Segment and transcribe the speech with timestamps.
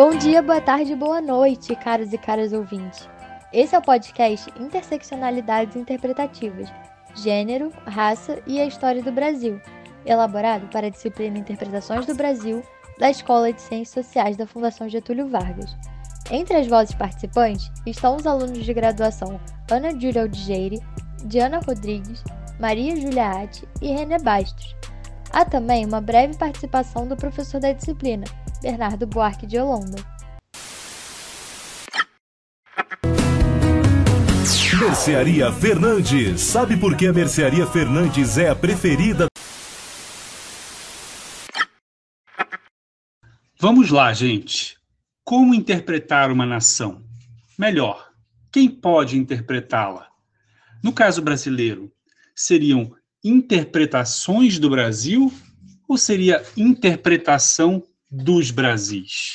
[0.00, 3.06] Bom dia, boa tarde, boa noite, caros e caras ouvintes.
[3.52, 6.72] Esse é o podcast Interseccionalidades Interpretativas,
[7.14, 9.60] Gênero, Raça e a História do Brasil,
[10.06, 12.62] elaborado para a disciplina Interpretações do Brasil
[12.98, 15.76] da Escola de Ciências Sociais da Fundação Getúlio Vargas.
[16.30, 19.38] Entre as vozes participantes estão os alunos de graduação
[19.70, 20.80] Ana Júlia Aldigeire,
[21.26, 22.24] Diana Rodrigues,
[22.58, 24.74] Maria Julia Atti e René Bastos.
[25.32, 28.24] Há também uma breve participação do professor da disciplina,
[28.60, 29.96] Bernardo Buarque de Holanda.
[34.80, 36.40] Mercearia Fernandes.
[36.40, 39.26] Sabe por que a Mercearia Fernandes é a preferida?
[43.58, 44.78] Vamos lá, gente.
[45.22, 47.04] Como interpretar uma nação?
[47.58, 48.10] Melhor,
[48.50, 50.08] quem pode interpretá-la?
[50.82, 51.92] No caso brasileiro,
[52.34, 55.32] seriam interpretações do Brasil
[55.88, 59.32] ou seria interpretação dos Brasis?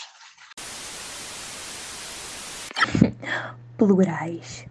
[3.78, 4.66] Plurais.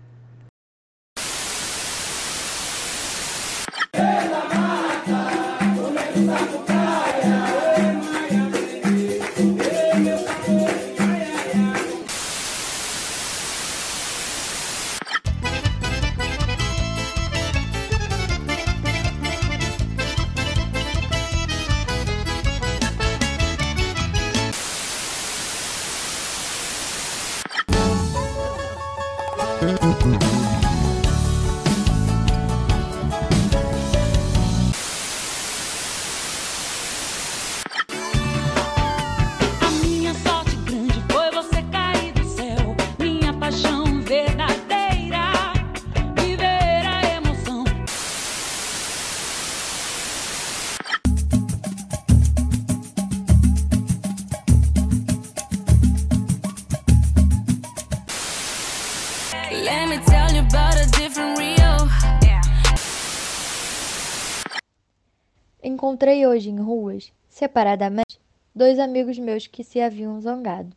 [65.94, 68.21] Encontrei hoje em ruas, separadamente,
[68.53, 70.77] dois amigos meus que se haviam zangado.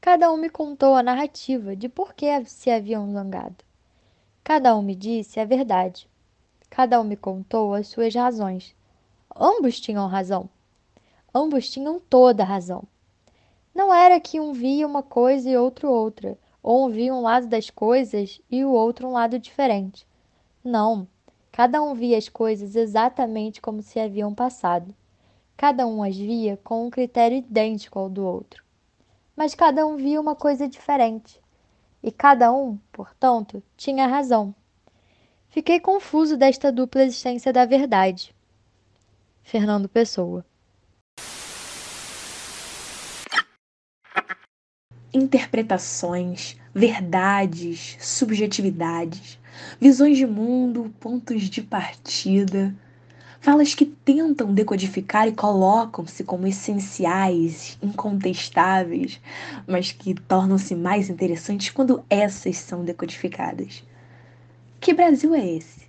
[0.00, 3.56] Cada um me contou a narrativa de por que se haviam zangado.
[4.44, 6.08] Cada um me disse a verdade.
[6.70, 8.72] Cada um me contou as suas razões.
[9.34, 10.48] Ambos tinham razão.
[11.34, 12.84] Ambos tinham toda a razão.
[13.74, 17.48] Não era que um via uma coisa e outro outra, ou um via um lado
[17.48, 20.06] das coisas e o outro um lado diferente.
[20.62, 21.08] Não.
[21.54, 24.92] Cada um via as coisas exatamente como se haviam passado.
[25.56, 28.64] Cada um as via com um critério idêntico ao do outro.
[29.36, 31.40] Mas cada um via uma coisa diferente.
[32.02, 34.52] E cada um, portanto, tinha razão.
[35.48, 38.34] Fiquei confuso desta dupla existência da verdade.
[39.40, 40.44] Fernando Pessoa.
[45.14, 49.38] Interpretações, verdades, subjetividades
[49.80, 52.74] visões de mundo, pontos de partida,
[53.40, 59.20] falas que tentam decodificar e colocam-se como essenciais, incontestáveis,
[59.66, 63.84] mas que tornam-se mais interessantes quando essas são decodificadas.
[64.80, 65.84] Que Brasil é esse?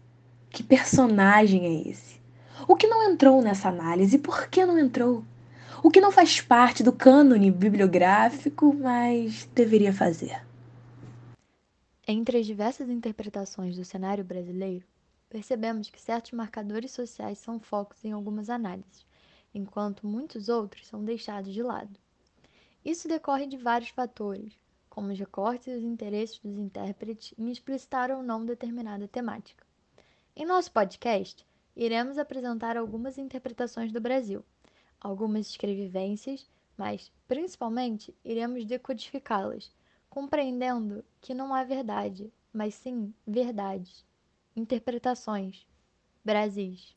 [0.49, 2.15] Que personagem é esse?
[2.67, 4.17] O que não entrou nessa análise?
[4.17, 5.23] Por que não entrou?
[5.83, 10.45] O que não faz parte do cânone bibliográfico, mas deveria fazer?
[12.07, 14.85] Entre as diversas interpretações do cenário brasileiro,
[15.29, 19.05] percebemos que certos marcadores sociais são focos em algumas análises,
[19.53, 21.99] enquanto muitos outros são deixados de lado.
[22.83, 24.53] Isso decorre de vários fatores,
[24.89, 29.65] como os recortes e os interesses dos intérpretes em explicitar ou não determinada temática.
[30.35, 34.45] Em nosso podcast, iremos apresentar algumas interpretações do Brasil,
[35.05, 39.71] algumas escrevivências, mas, principalmente, iremos decodificá-las
[40.09, 44.03] compreendendo que não há verdade, mas sim verdades,
[44.55, 45.67] interpretações,
[46.23, 46.91] Brasis.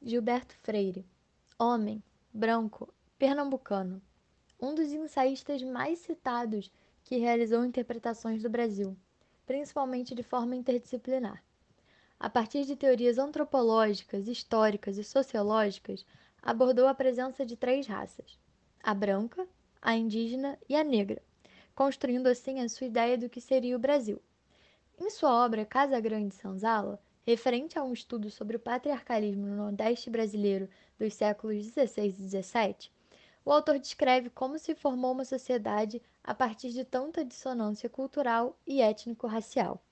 [0.00, 1.04] Gilberto Freire,
[1.58, 2.02] homem,
[2.32, 4.00] branco, pernambucano,
[4.62, 6.72] um dos ensaístas mais citados
[7.04, 8.96] que realizou interpretações do Brasil
[9.46, 11.42] principalmente de forma interdisciplinar.
[12.18, 16.06] A partir de teorias antropológicas, históricas e sociológicas,
[16.40, 18.38] abordou a presença de três raças:
[18.82, 19.46] a branca,
[19.80, 21.20] a indígena e a negra,
[21.74, 24.22] construindo assim a sua ideia do que seria o Brasil.
[24.98, 30.08] Em sua obra Casa Grande Senzala, referente a um estudo sobre o patriarcalismo no Nordeste
[30.08, 30.68] brasileiro
[30.98, 32.90] dos séculos XVI e XVII,
[33.44, 38.80] o autor descreve como se formou uma sociedade a partir de tanta dissonância cultural e
[38.80, 39.82] étnico-racial.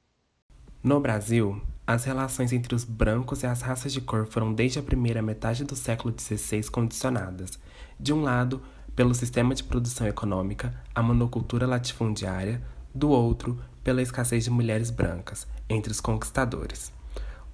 [0.83, 4.83] No Brasil, as relações entre os brancos e as raças de cor foram desde a
[4.83, 7.59] primeira metade do século XVI condicionadas,
[7.99, 8.63] de um lado,
[8.95, 12.63] pelo sistema de produção econômica, a monocultura latifundiária,
[12.95, 16.93] do outro, pela escassez de mulheres brancas entre os conquistadores.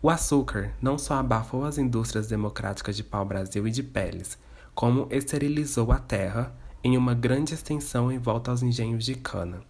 [0.03, 4.39] O açúcar não só abafou as indústrias democráticas de pau-brasil e de peles,
[4.77, 9.65] como esterilizou a terra em uma grande extensão em volta aos engenhos de cana,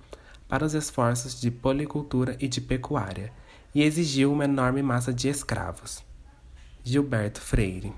[0.48, 3.32] para os esforços de policultura e de pecuária,
[3.72, 6.04] e exigiu uma enorme massa de escravos.
[6.82, 7.94] Gilberto Freire.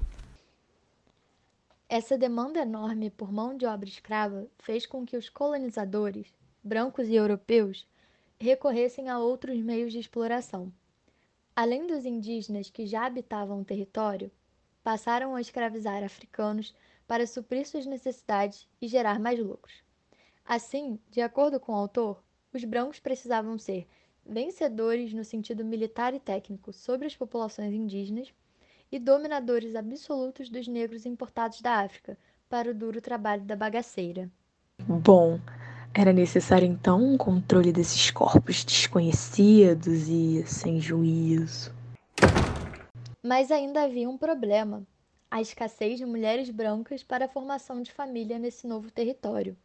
[1.88, 6.26] Essa demanda enorme por mão de obra escrava fez com que os colonizadores,
[6.62, 7.86] brancos e europeus,
[8.38, 10.70] recorressem a outros meios de exploração.
[11.56, 14.30] Além dos indígenas que já habitavam o território,
[14.84, 16.74] passaram a escravizar africanos
[17.08, 19.82] para suprir suas necessidades e gerar mais lucros.
[20.44, 22.22] Assim, de acordo com o autor,
[22.52, 23.88] os brancos precisavam ser
[24.24, 28.32] vencedores no sentido militar e técnico sobre as populações indígenas
[28.92, 32.16] e dominadores absolutos dos negros importados da África
[32.48, 34.30] para o duro trabalho da bagaceira.
[34.86, 35.40] Bom,
[35.94, 41.74] era necessário então um controle desses corpos desconhecidos e sem juízo.
[43.22, 44.86] Mas ainda havia um problema:
[45.30, 49.56] a escassez de mulheres brancas para a formação de família nesse novo território.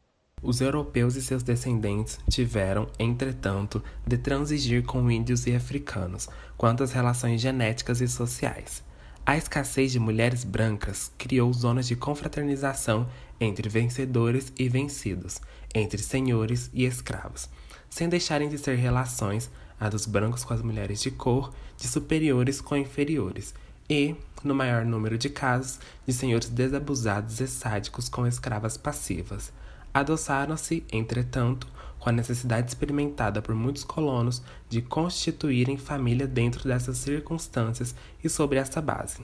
[0.42, 6.27] Os europeus e seus descendentes tiveram, entretanto, de transigir com índios e africanos
[6.57, 8.83] quanto às relações genéticas e sociais.
[9.25, 13.07] A escassez de mulheres brancas criou zonas de confraternização
[13.39, 15.39] entre vencedores e vencidos,
[15.74, 17.50] entre senhores e escravos,
[17.89, 19.50] sem deixarem de ser relações
[19.80, 23.54] a dos brancos com as mulheres de cor, de superiores com inferiores,
[23.89, 29.51] e, no maior número de casos, de senhores desabusados e sádicos com escravas passivas.
[29.94, 31.68] Adoçaram-se, entretanto,
[32.00, 38.60] com a necessidade experimentada por muitos colonos de constituírem família dentro dessas circunstâncias e sobre
[38.60, 39.22] essa base.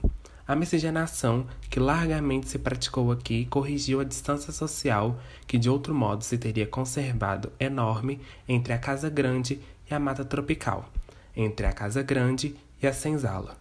[0.47, 6.23] A miscigenação, que largamente se praticou aqui, corrigiu a distância social que de outro modo
[6.23, 10.89] se teria conservado enorme entre a Casa Grande e a Mata Tropical,
[11.35, 13.57] entre a Casa Grande e a Senzala.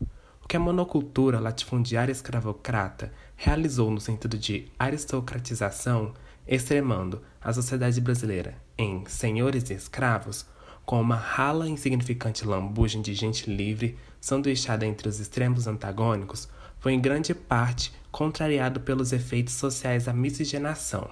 [0.49, 6.15] Que a monocultura latifundiária escravocrata realizou no sentido de aristocratização
[6.47, 10.47] extremando a sociedade brasileira em senhores e escravos,
[10.87, 16.49] com uma rala insignificante lambugem de gente livre sanduichada entre os extremos antagônicos,
[16.81, 21.11] foi em grande parte contrariado pelos efeitos sociais da miscigenação.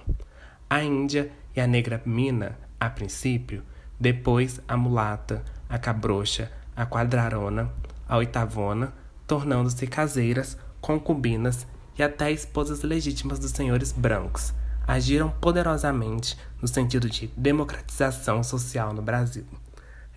[0.67, 3.63] A Índia e a negra mina, a princípio,
[3.99, 7.71] depois a mulata, a cabrocha, a quadrarona,
[8.09, 8.93] a oitavona,
[9.27, 14.53] tornando-se caseiras, concubinas e até esposas legítimas dos senhores brancos,
[14.87, 19.45] agiram poderosamente no sentido de democratização social no Brasil.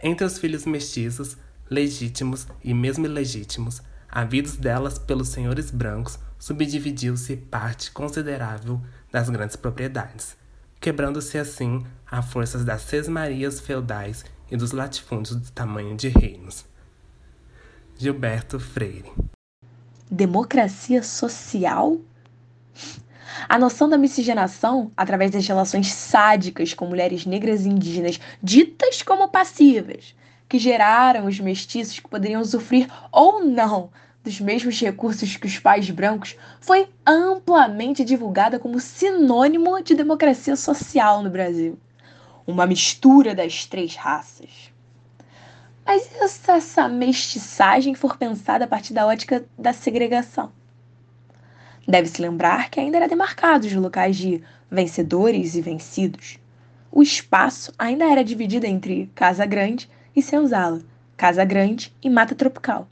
[0.03, 1.37] Entre os filhos mestiços,
[1.69, 8.81] legítimos e mesmo ilegítimos, havidos delas pelos senhores brancos, subdividiu-se parte considerável
[9.13, 10.37] das grandes propriedades,
[10.81, 16.65] quebrando-se assim a forças das sesmarias feudais e dos latifúndios do tamanho de reinos.
[18.03, 19.13] Gilberto Freire
[20.11, 21.99] Democracia social?
[23.47, 29.29] A noção da miscigenação, através das relações sádicas com mulheres negras e indígenas ditas como
[29.29, 30.15] passivas,
[30.49, 33.91] que geraram os mestiços que poderiam usufruir ou não
[34.25, 41.23] dos mesmos recursos que os pais brancos, foi amplamente divulgada como sinônimo de democracia social
[41.23, 41.79] no Brasil.
[42.47, 44.70] Uma mistura das três raças.
[45.93, 50.53] Mas e se essa mestiçagem for pensada a partir da ótica da segregação?
[51.85, 56.39] Deve-se lembrar que ainda era demarcado os locais de vencedores e vencidos.
[56.93, 60.81] O espaço ainda era dividido entre Casa Grande e Senzala,
[61.17, 62.87] Casa Grande e Mata Tropical.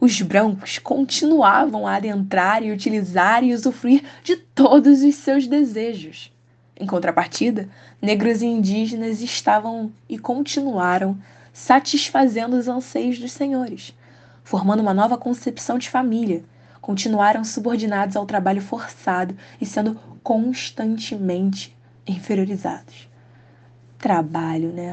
[0.00, 6.32] Os brancos continuavam a adentrar e utilizar e usufruir de todos os seus desejos.
[6.74, 7.68] Em contrapartida,
[8.00, 11.18] negros e indígenas estavam e continuaram
[11.54, 13.94] satisfazendo os anseios dos senhores,
[14.42, 16.44] formando uma nova concepção de família,
[16.80, 21.74] continuaram subordinados ao trabalho forçado e sendo constantemente
[22.06, 23.08] inferiorizados.
[23.96, 24.92] Trabalho, né?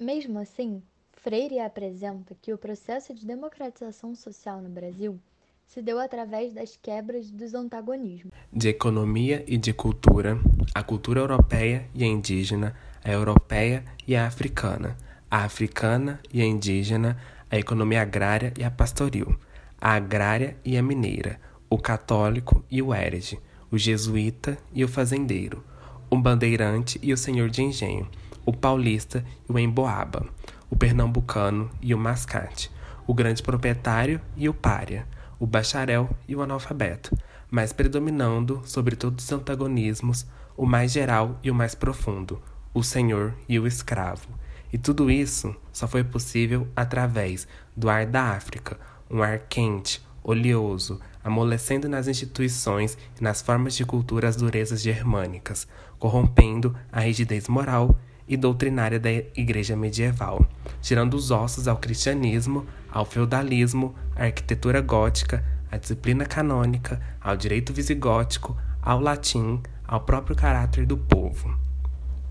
[0.00, 5.20] Mesmo assim, Freire apresenta que o processo de democratização social no Brasil
[5.66, 8.32] se deu através das quebras dos antagonismos.
[8.52, 10.38] De economia e de cultura,
[10.74, 14.96] a cultura europeia e a indígena, a europeia e a africana,
[15.30, 17.18] a africana e a indígena,
[17.50, 19.38] a economia agrária e a pastoril,
[19.80, 23.38] a agrária e a mineira, o católico e o herege,
[23.70, 25.62] o jesuíta e o fazendeiro,
[26.08, 28.08] o bandeirante e o senhor de engenho,
[28.46, 30.26] o paulista e o emboaba,
[30.70, 32.70] o pernambucano e o mascate,
[33.06, 35.06] o grande proprietário e o pária,
[35.38, 37.14] o bacharel e o analfabeto,
[37.50, 42.40] mas predominando sobre todos os antagonismos o mais geral e o mais profundo,
[42.74, 44.28] o senhor e o escravo.
[44.72, 48.78] E tudo isso só foi possível através do ar da África,
[49.08, 55.68] um ar quente, oleoso, amolecendo nas instituições e nas formas de cultura as durezas germânicas,
[55.98, 60.44] corrompendo a rigidez moral e doutrinária da igreja medieval,
[60.82, 67.72] tirando os ossos ao cristianismo, ao feudalismo, à arquitetura gótica, à disciplina canônica, ao direito
[67.72, 71.54] visigótico, ao latim, ao próprio caráter do povo.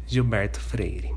[0.06, 1.16] Gilberto Freire.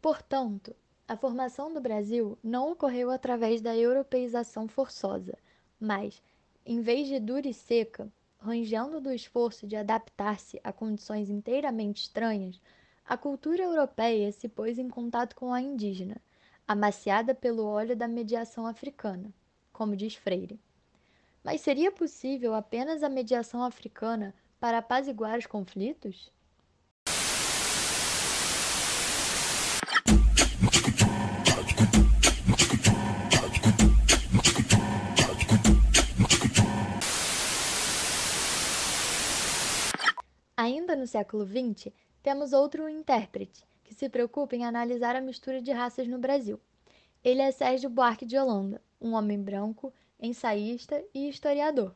[0.00, 0.76] Portanto,
[1.08, 5.36] a formação do Brasil não ocorreu através da europeização forçosa,
[5.80, 6.22] mas,
[6.66, 12.60] em vez de dura e seca, rangendo do esforço de adaptar-se a condições inteiramente estranhas,
[13.04, 16.20] a cultura europeia se pôs em contato com a indígena,
[16.68, 19.32] amaciada pelo óleo da mediação africana,
[19.72, 20.60] como diz Freire.
[21.42, 26.30] Mas seria possível apenas a mediação africana para apaziguar os conflitos?
[40.64, 41.92] Ainda no século XX,
[42.22, 46.60] temos outro intérprete que se preocupa em analisar a mistura de raças no Brasil.
[47.24, 51.92] Ele é Sérgio Buarque de Holanda, um homem branco, ensaísta e historiador.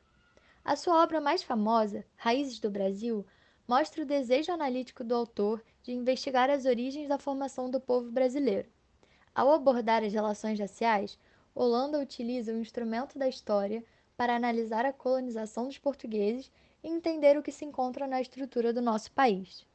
[0.65, 3.25] A sua obra mais famosa, Raízes do Brasil,
[3.69, 8.69] mostra o desejo analítico do autor de investigar as origens da formação do povo brasileiro.
[9.33, 11.17] Ao abordar as relações raciais,
[11.55, 13.85] Holanda utiliza o instrumento da história
[14.17, 16.51] para analisar a colonização dos portugueses
[16.87, 19.67] e entender o que se encontra na estrutura do nosso país.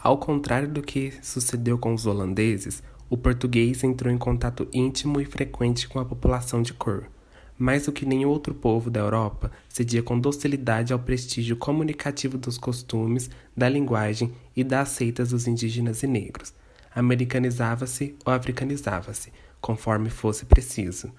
[0.00, 5.24] Ao contrário do que sucedeu com os holandeses, o português entrou em contato íntimo e
[5.24, 7.10] frequente com a população de cor.
[7.58, 12.58] Mais do que nenhum outro povo da Europa, cedia com docilidade ao prestígio comunicativo dos
[12.58, 16.54] costumes, da linguagem e das seitas dos indígenas e negros.
[16.94, 21.12] Americanizava-se ou africanizava-se, conforme fosse preciso.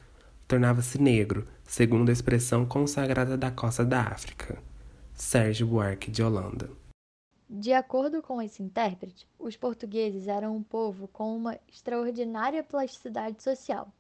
[0.47, 4.57] Tornava-se negro, segundo a expressão consagrada da costa da África.
[5.15, 6.71] Sérgio Buarque de Holanda.
[7.47, 13.93] De acordo com esse intérprete, os portugueses eram um povo com uma extraordinária plasticidade social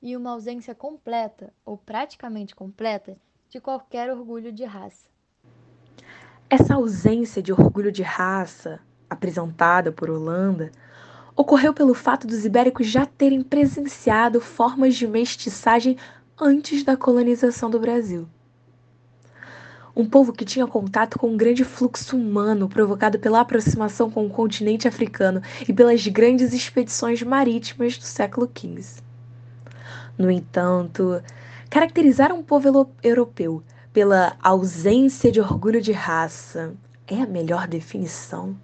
[0.00, 3.16] e uma ausência completa, ou praticamente completa,
[3.50, 5.06] de qualquer orgulho de raça.
[6.48, 10.72] Essa ausência de orgulho de raça, apresentada por Holanda,
[11.36, 15.98] ocorreu pelo fato dos ibéricos já terem presenciado formas de mestiçagem
[16.40, 18.26] antes da colonização do Brasil
[19.96, 24.30] um povo que tinha contato com um grande fluxo humano provocado pela aproximação com o
[24.30, 29.02] continente africano e pelas grandes expedições marítimas do século XV.
[30.18, 31.22] No entanto,
[31.70, 36.74] caracterizar um povo europeu pela ausência de orgulho de raça
[37.06, 38.56] é a melhor definição.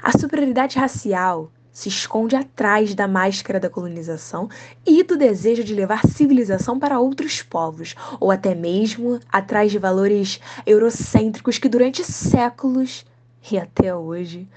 [0.00, 4.48] A superioridade racial se esconde atrás da máscara da colonização
[4.84, 10.40] e do desejo de levar civilização para outros povos, ou até mesmo atrás de valores
[10.66, 13.06] eurocêntricos que durante séculos
[13.48, 14.48] e até hoje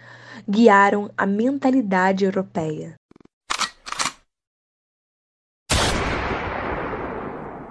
[0.50, 2.96] guiaram a mentalidade europeia.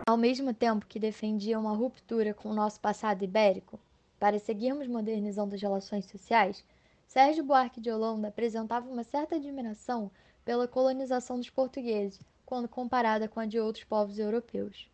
[0.07, 3.81] Ao mesmo tempo que defendia uma ruptura com o nosso passado ibérico,
[4.17, 6.65] para seguirmos modernizando as relações sociais,
[7.13, 10.13] Sérgio Buarque de Holanda apresentava uma certa admiração
[10.45, 14.89] pela colonização dos portugueses, quando comparada com a de outros povos europeus.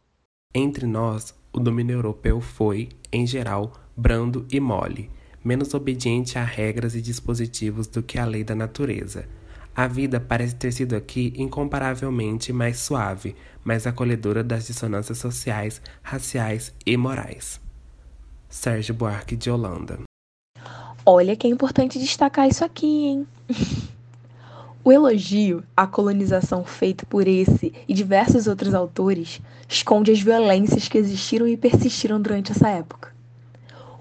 [0.55, 5.11] Entre nós, o domínio europeu foi, em geral, brando e mole,
[5.45, 9.29] menos obediente a regras e dispositivos do que a lei da natureza.
[9.75, 16.75] A vida parece ter sido aqui incomparavelmente mais suave, mais acolhedora das dissonâncias sociais, raciais
[16.87, 17.61] e morais.
[18.49, 20.06] Sérgio Buarque de Holanda
[21.09, 23.27] Olha que é importante destacar isso aqui, hein?
[24.83, 30.99] o elogio à colonização feito por esse e diversos outros autores esconde as violências que
[30.99, 33.15] existiram e persistiram durante essa época.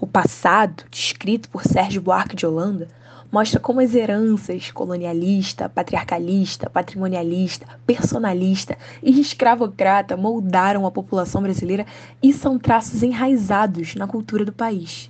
[0.00, 2.88] O passado, descrito por Sérgio Buarque de Holanda,
[3.30, 11.86] mostra como as heranças colonialista, patriarcalista, patrimonialista, personalista e escravocrata moldaram a população brasileira
[12.20, 15.08] e são traços enraizados na cultura do país.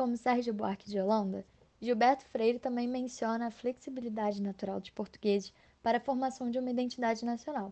[0.00, 1.44] Como Sérgio Buarque de Holanda,
[1.78, 5.52] Gilberto Freire também menciona a flexibilidade natural dos portugueses
[5.82, 7.70] para a formação de uma identidade nacional.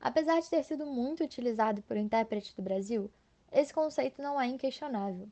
[0.00, 3.10] Apesar de ter sido muito utilizado por intérpretes do Brasil,
[3.50, 5.28] esse conceito não é inquestionável.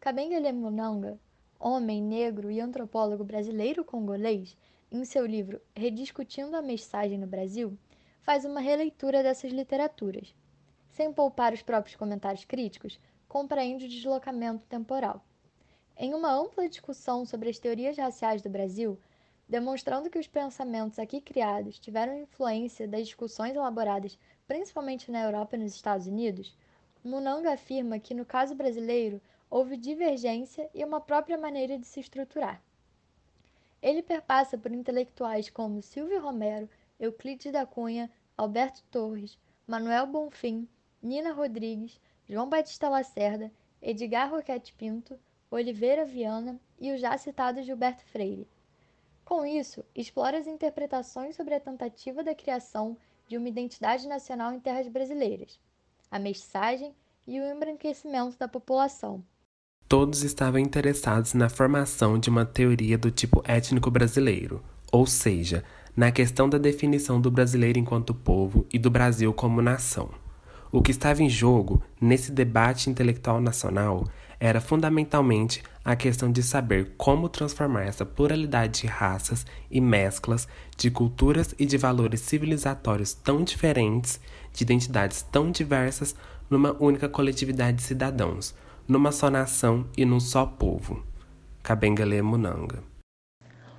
[0.00, 1.20] Kabengele Munanga,
[1.60, 4.56] homem negro e antropólogo brasileiro-congolês,
[4.90, 7.76] em seu livro Rediscutindo a Mensagem no Brasil,
[8.22, 10.34] faz uma releitura dessas literaturas.
[10.88, 12.98] Sem poupar os próprios comentários críticos,
[13.28, 15.22] compreende o deslocamento temporal.
[15.96, 18.98] Em uma ampla discussão sobre as teorias raciais do Brasil,
[19.48, 25.58] demonstrando que os pensamentos aqui criados tiveram influência das discussões elaboradas principalmente na Europa e
[25.60, 26.56] nos Estados Unidos,
[27.02, 32.60] Munanga afirma que no caso brasileiro houve divergência e uma própria maneira de se estruturar.
[33.80, 40.66] Ele perpassa por intelectuais como Silvio Romero, Euclides da Cunha, Alberto Torres, Manuel Bonfim,
[41.02, 45.18] Nina Rodrigues, João Batista Lacerda, Edgar Roquete Pinto,
[45.54, 48.48] Oliveira Viana e o já citado Gilberto Freire.
[49.24, 52.96] Com isso, explora as interpretações sobre a tentativa da criação
[53.28, 55.58] de uma identidade nacional em terras brasileiras,
[56.10, 56.92] a mestiçagem
[57.26, 59.24] e o embranquecimento da população.
[59.88, 65.64] Todos estavam interessados na formação de uma teoria do tipo étnico brasileiro, ou seja,
[65.96, 70.23] na questão da definição do brasileiro enquanto povo e do Brasil como nação.
[70.74, 74.08] O que estava em jogo nesse debate intelectual nacional
[74.40, 80.90] era fundamentalmente a questão de saber como transformar essa pluralidade de raças e mesclas de
[80.90, 84.18] culturas e de valores civilizatórios tão diferentes,
[84.52, 86.12] de identidades tão diversas,
[86.50, 88.52] numa única coletividade de cidadãos,
[88.88, 91.04] numa só nação e num só povo.
[91.62, 92.82] Kabengele Munanga.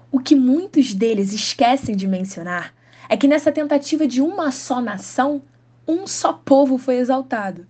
[0.09, 2.73] O que muitos deles esquecem de mencionar
[3.09, 5.41] é que nessa tentativa de uma só nação,
[5.87, 7.67] um só povo foi exaltado.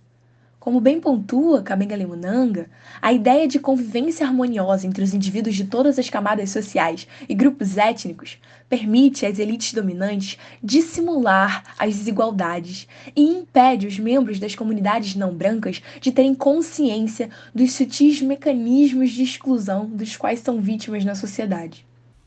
[0.66, 2.68] Como bem pontua Kabengele Munanga,
[3.00, 7.76] a ideia de convivência harmoniosa entre os indivíduos de todas as camadas sociais e grupos
[7.76, 8.38] étnicos
[8.68, 15.80] permite às elites dominantes dissimular as desigualdades e impede os membros das comunidades não brancas
[16.00, 21.86] de terem consciência dos sutis mecanismos de exclusão dos quais são vítimas na sociedade.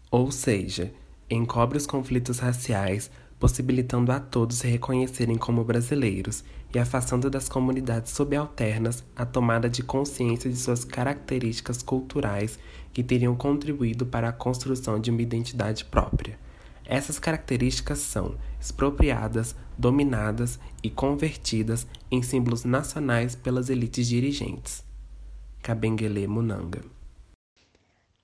[0.09, 0.93] Ou seja,
[1.29, 8.12] encobre os conflitos raciais, possibilitando a todos se reconhecerem como brasileiros e afastando das comunidades
[8.12, 12.60] subalternas a tomada de consciência de suas características culturais
[12.93, 16.38] que teriam contribuído para a construção de uma identidade própria.
[16.86, 24.84] Essas características são expropriadas, dominadas e convertidas em símbolos nacionais pelas elites dirigentes.
[25.62, 26.82] Kabengele Munanga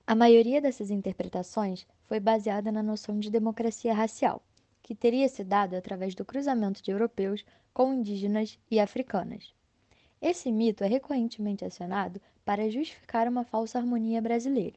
[0.08, 4.40] a maioria dessas interpretações foi baseada na noção de democracia racial,
[4.86, 7.44] que teria se dado através do cruzamento de europeus
[7.74, 9.52] com indígenas e africanas.
[10.22, 14.76] Esse mito é recorrentemente acionado para justificar uma falsa harmonia brasileira.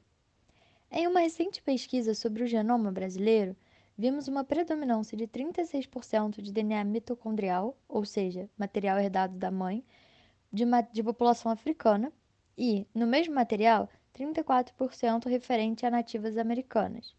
[0.92, 3.56] Em uma recente pesquisa sobre o genoma brasileiro,
[3.96, 9.86] vimos uma predominância de 36% de DNA mitocondrial, ou seja, material herdado da mãe,
[10.52, 12.12] de, de população africana,
[12.58, 17.14] e, no mesmo material, 34% referente a nativas americanas.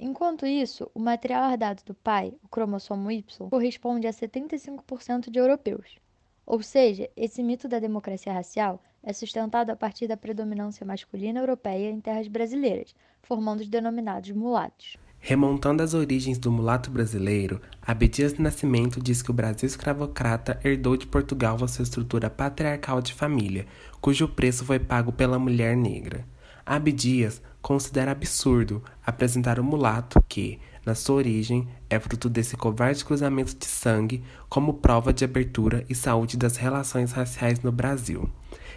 [0.00, 5.98] Enquanto isso, o material herdado do pai, o cromossomo Y, corresponde a 75% de europeus.
[6.46, 11.90] Ou seja, esse mito da democracia racial é sustentado a partir da predominância masculina europeia
[11.90, 14.96] em terras brasileiras, formando os denominados mulatos.
[15.18, 21.08] Remontando às origens do mulato brasileiro, Abdias Nascimento diz que o Brasil escravocrata herdou de
[21.08, 23.66] Portugal a sua estrutura patriarcal de família,
[24.00, 26.24] cujo preço foi pago pela mulher negra.
[26.64, 33.54] Abdias considera absurdo apresentar o mulato que, na sua origem, é fruto desse covarde cruzamento
[33.54, 38.30] de sangue como prova de abertura e saúde das relações raciais no Brasil.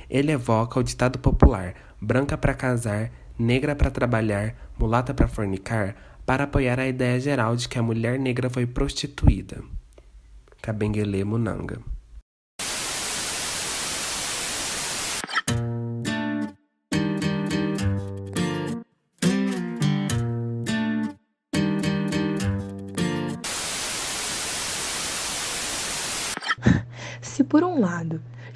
[0.10, 6.44] Ele evoca o ditado popular: branca para casar, negra para trabalhar, mulata para fornicar, para
[6.44, 9.64] apoiar a ideia geral de que a mulher negra foi prostituída.
[10.62, 11.82] Kabengele Munanga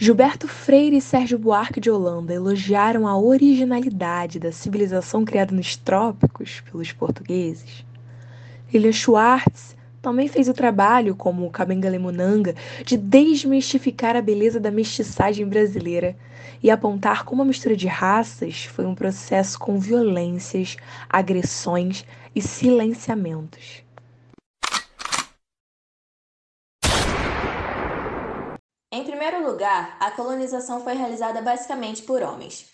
[0.05, 6.61] Gilberto Freire e Sérgio Buarque de Holanda elogiaram a originalidade da civilização criada nos trópicos
[6.61, 7.83] pelos portugueses.
[8.71, 12.53] Lilia Schwartz também fez o trabalho, como o Kabengele Munanga,
[12.85, 16.15] de desmistificar a beleza da mestiçagem brasileira
[16.61, 20.77] e apontar como a mistura de raças foi um processo com violências,
[21.09, 23.84] agressões e silenciamentos.
[28.95, 32.71] Em primeiro lugar, a colonização foi realizada basicamente por homens.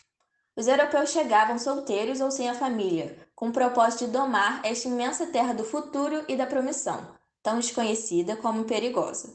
[0.56, 5.26] Os europeus chegavam solteiros ou sem a família, com o propósito de domar esta imensa
[5.26, 7.08] terra do futuro e da promissão,
[7.42, 9.34] tão desconhecida como perigosa.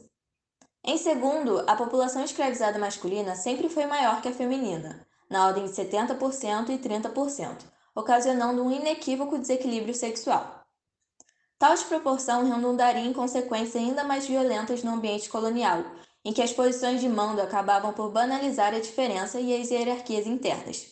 [0.84, 5.72] Em segundo, a população escravizada masculina sempre foi maior que a feminina, na ordem de
[5.72, 7.64] 70% e 30%,
[7.96, 10.64] ocasionando um inequívoco desequilíbrio sexual.
[11.58, 15.82] Tal desproporção redundaria em consequências ainda mais violentas no ambiente colonial,
[16.26, 20.88] em que as posições de mando acabavam por banalizar a diferença e as hierarquias internas.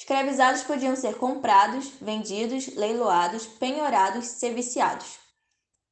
[0.00, 5.18] Escravizados podiam ser comprados, vendidos, leiloados, penhorados, serviciados.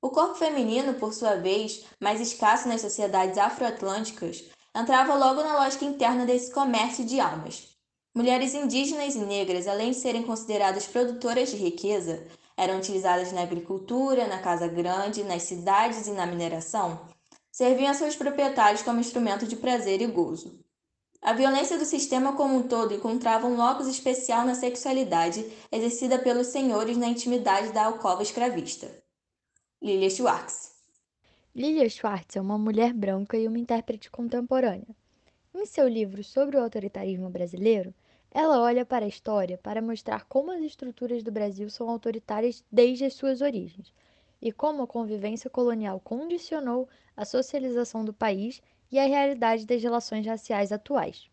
[0.01, 5.85] O corpo feminino, por sua vez, mais escasso nas sociedades afroatlânticas, entrava logo na lógica
[5.85, 7.77] interna desse comércio de almas.
[8.15, 14.27] Mulheres indígenas e negras, além de serem consideradas produtoras de riqueza, eram utilizadas na agricultura,
[14.27, 17.15] na casa grande, nas cidades e na mineração,
[17.57, 20.63] serviam a seus proprietários como instrumento de prazer e gozo.
[21.23, 25.43] A violência do sistema como um todo encontrava um locus especial na sexualidade
[25.73, 28.95] exercida pelos senhores na intimidade da alcova escravista.
[29.83, 30.73] Lilia Schwartz
[31.55, 34.95] Lilia Schwartz é uma mulher branca e uma intérprete contemporânea.
[35.55, 37.95] Em seu livro sobre o autoritarismo brasileiro,
[38.31, 43.07] ela olha para a história para mostrar como as estruturas do Brasil são autoritárias desde
[43.07, 43.95] as suas origens
[44.41, 50.27] e como a convivência colonial condicionou a socialização do país e a realidade das relações
[50.27, 51.31] raciais atuais.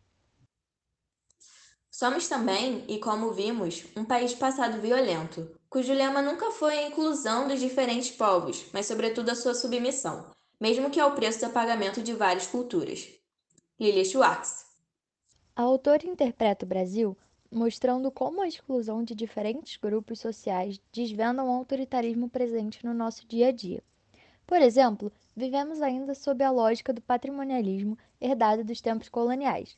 [1.89, 7.47] Somos também, e como vimos, um país passado violento, cujo lema nunca foi a inclusão
[7.47, 12.13] dos diferentes povos, mas sobretudo a sua submissão, mesmo que ao preço do apagamento de
[12.13, 13.07] várias culturas.
[13.79, 14.65] Lilia Schwartz.
[15.55, 17.15] A autora interpreta o Brasil
[17.53, 23.49] mostrando como a exclusão de diferentes grupos sociais desvendam o autoritarismo presente no nosso dia
[23.49, 23.83] a dia.
[24.45, 29.77] Por exemplo, vivemos ainda sob a lógica do patrimonialismo herdado dos tempos coloniais.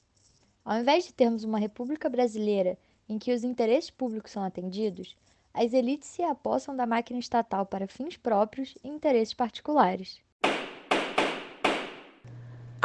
[0.64, 5.16] Ao invés de termos uma república brasileira em que os interesses públicos são atendidos,
[5.54, 10.25] as elites se apossam da máquina estatal para fins próprios e interesses particulares.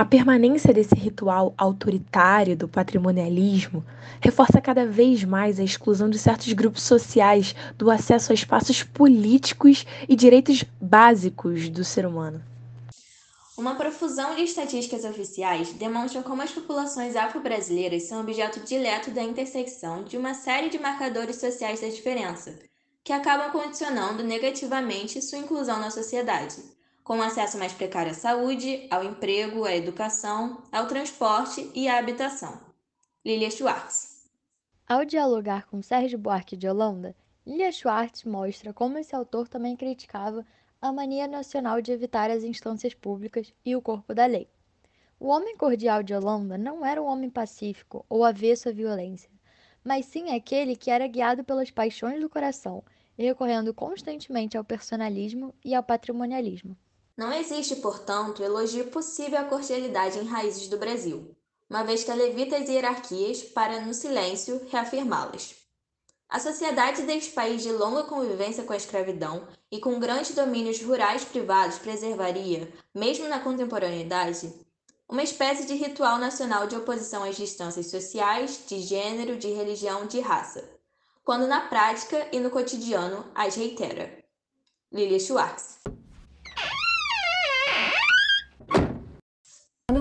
[0.01, 3.85] A permanência desse ritual autoritário do patrimonialismo
[4.19, 9.85] reforça cada vez mais a exclusão de certos grupos sociais do acesso a espaços políticos
[10.09, 12.43] e direitos básicos do ser humano.
[13.59, 20.03] Uma profusão de estatísticas oficiais demonstra como as populações afro-brasileiras são objeto direto da intersecção
[20.05, 22.59] de uma série de marcadores sociais da diferença,
[23.05, 26.80] que acabam condicionando negativamente sua inclusão na sociedade
[27.11, 32.61] com acesso mais precário à saúde, ao emprego, à educação, ao transporte e à habitação.
[33.27, 34.31] Lilia Schwartz.
[34.87, 40.47] Ao dialogar com Sérgio Buarque de Holanda, Lilia Schwartz mostra como esse autor também criticava
[40.81, 44.49] a mania nacional de evitar as instâncias públicas e o corpo da lei.
[45.19, 49.29] O homem cordial de Holanda não era um homem pacífico ou avesso à violência,
[49.83, 52.85] mas sim aquele que era guiado pelas paixões do coração
[53.19, 56.77] recorrendo constantemente ao personalismo e ao patrimonialismo.
[57.17, 61.37] Não existe, portanto, elogio possível à cordialidade em raízes do Brasil,
[61.69, 65.55] uma vez que levita as hierarquias para, no silêncio, reafirmá-las.
[66.29, 71.25] A sociedade deste país de longa convivência com a escravidão e com grandes domínios rurais
[71.25, 74.53] privados preservaria, mesmo na contemporaneidade,
[75.09, 80.21] uma espécie de ritual nacional de oposição às distâncias sociais, de gênero, de religião, de
[80.21, 80.63] raça,
[81.25, 84.25] quando na prática e no cotidiano as reitera.
[84.93, 85.81] Lilia Schwartz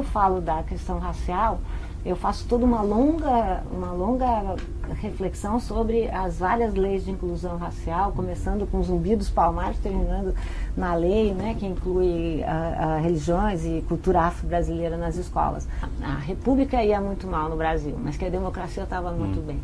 [0.09, 1.59] falo da questão racial,
[2.05, 4.55] eu faço toda uma longa, uma longa
[5.01, 10.33] reflexão sobre as várias leis de inclusão racial, começando com Zumbi dos Palmares, terminando
[10.77, 15.67] na lei né, que inclui a, a religiões e cultura afro-brasileira nas escolas.
[16.01, 19.43] A república ia muito mal no Brasil, mas que a democracia estava muito hum.
[19.43, 19.61] bem.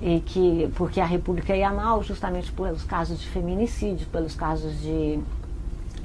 [0.00, 5.20] E que, porque a república ia mal justamente pelos casos de feminicídio, pelos casos de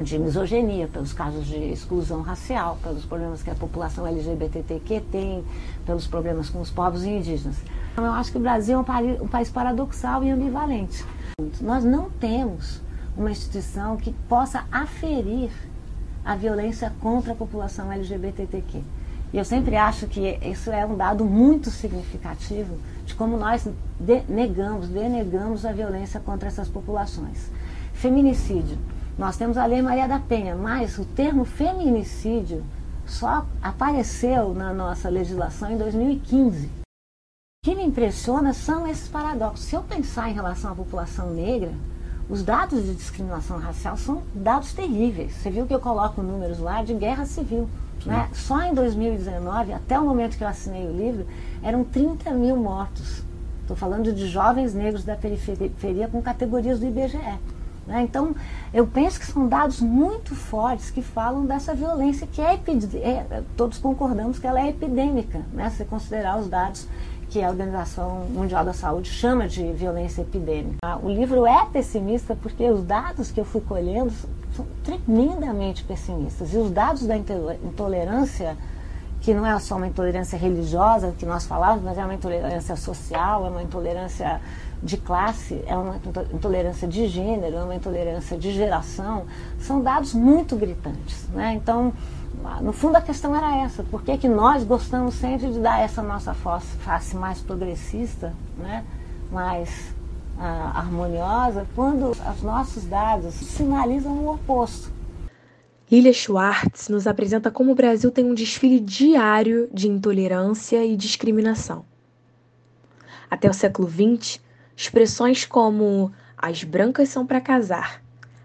[0.03, 5.43] de misoginia, pelos casos de exclusão racial, pelos problemas que a população LGBTQ tem,
[5.85, 7.55] pelos problemas com os povos indígenas.
[7.93, 11.05] Então, eu acho que o Brasil é um país, um país paradoxal e ambivalente.
[11.61, 12.81] Nós não temos
[13.17, 15.49] uma instituição que possa aferir
[16.25, 18.81] a violência contra a população LGBTQ.
[19.31, 23.67] E eu sempre acho que isso é um dado muito significativo de como nós
[24.29, 27.49] negamos, denegamos a violência contra essas populações.
[27.93, 28.77] Feminicídio
[29.17, 32.63] nós temos a Lei Maria da Penha, mas o termo feminicídio
[33.05, 36.65] só apareceu na nossa legislação em 2015.
[36.65, 36.69] O
[37.65, 39.65] que me impressiona são esses paradoxos.
[39.65, 41.71] Se eu pensar em relação à população negra,
[42.29, 45.33] os dados de discriminação racial são dados terríveis.
[45.33, 47.69] Você viu que eu coloco números lá de guerra civil,
[48.05, 48.29] Né?
[48.33, 51.25] Só em 2019, até o momento que eu assinei o livro,
[51.61, 53.23] eram 30 mil mortos.
[53.61, 57.17] Estou falando de jovens negros da periferia com categorias do IBGE.
[57.85, 58.01] Né?
[58.03, 58.35] Então,
[58.73, 63.77] eu penso que são dados muito fortes que falam dessa violência que é, é todos
[63.77, 65.69] concordamos que ela é epidêmica, né?
[65.69, 66.87] se considerar os dados
[67.29, 70.77] que a Organização Mundial da Saúde chama de violência epidêmica.
[71.01, 74.13] O livro é pessimista porque os dados que eu fui colhendo
[74.55, 76.53] são tremendamente pessimistas.
[76.53, 78.55] E os dados da intolerância,
[79.23, 83.45] que não é só uma intolerância religiosa que nós falávamos, mas é uma intolerância social,
[83.45, 84.41] é uma intolerância
[84.83, 85.95] de classe, é uma
[86.33, 89.23] intolerância de gênero, é uma intolerância de geração,
[89.61, 91.25] são dados muito gritantes.
[91.29, 91.53] Né?
[91.53, 91.93] Então,
[92.61, 96.03] no fundo a questão era essa, por que, que nós gostamos sempre de dar essa
[96.03, 98.83] nossa face mais progressista, né?
[99.31, 99.69] mais
[100.37, 104.91] uh, harmoniosa, quando os nossos dados sinalizam o oposto.
[105.93, 111.85] Lilia Schwartz nos apresenta como o Brasil tem um desfile diário de intolerância e discriminação.
[113.29, 114.41] Até o século XX,
[114.75, 118.01] expressões como as brancas são para casar,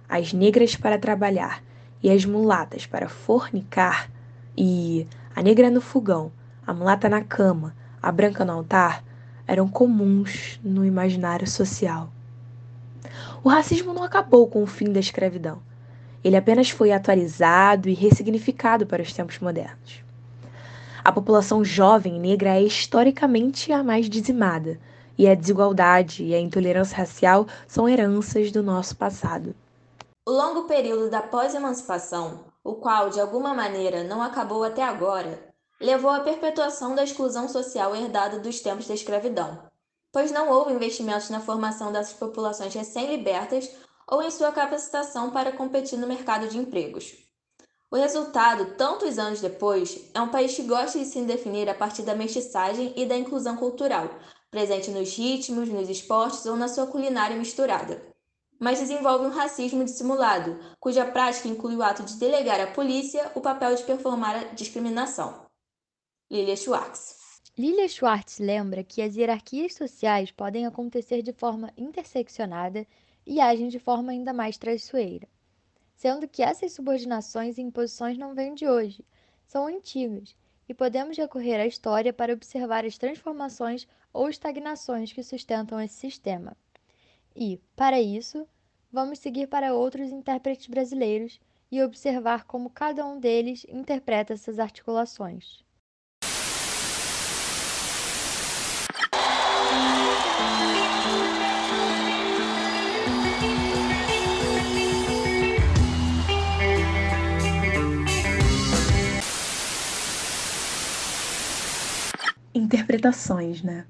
[0.06, 1.64] as negras para trabalhar
[2.02, 4.10] e as mulatas para fornicar,
[4.54, 6.30] e a negra no fogão,
[6.66, 9.02] a mulata na cama, a branca no altar,
[9.46, 12.12] eram comuns no imaginário social.
[13.42, 15.66] O racismo não acabou com o fim da escravidão.
[16.22, 20.02] Ele apenas foi atualizado e ressignificado para os tempos modernos.
[21.04, 24.78] A população jovem negra é historicamente a mais dizimada,
[25.16, 29.54] e a desigualdade e a intolerância racial são heranças do nosso passado.
[30.26, 35.38] O longo período da pós-emancipação, o qual de alguma maneira não acabou até agora,
[35.80, 39.58] levou à perpetuação da exclusão social herdada dos tempos da escravidão,
[40.12, 43.70] pois não houve investimentos na formação dessas populações recém-libertas
[44.10, 47.14] ou em sua capacitação para competir no mercado de empregos.
[47.90, 52.02] O resultado, tantos anos depois, é um país que gosta de se definir a partir
[52.02, 54.10] da mestiçagem e da inclusão cultural,
[54.50, 58.08] presente nos ritmos, nos esportes ou na sua culinária misturada
[58.58, 63.40] mas desenvolve um racismo dissimulado, cuja prática inclui o ato de delegar à polícia o
[63.40, 65.46] papel de performar a discriminação.
[66.30, 67.16] Lilia Schwartz.
[67.56, 72.86] Lilia Schwartz lembra que as hierarquias sociais podem acontecer de forma interseccionada
[73.28, 75.28] e agem de forma ainda mais traiçoeira,
[75.94, 79.04] sendo que essas subordinações e imposições não vêm de hoje,
[79.46, 80.34] são antigas,
[80.66, 86.56] e podemos recorrer à história para observar as transformações ou estagnações que sustentam esse sistema.
[87.36, 88.48] E, para isso,
[88.90, 91.38] vamos seguir para outros intérpretes brasileiros
[91.70, 95.62] e observar como cada um deles interpreta essas articulações.
[112.58, 113.84] Interpretações, né?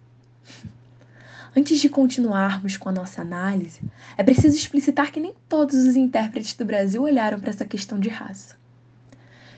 [1.56, 3.80] Antes de continuarmos com a nossa análise,
[4.16, 8.10] é preciso explicitar que nem todos os intérpretes do Brasil olharam para essa questão de
[8.10, 8.56] raça.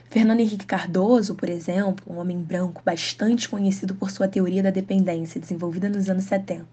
[0.09, 5.41] Fernando Henrique Cardoso, por exemplo, um homem branco bastante conhecido por sua teoria da dependência
[5.41, 6.65] desenvolvida nos anos 70,